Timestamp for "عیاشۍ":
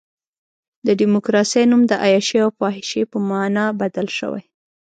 2.03-2.37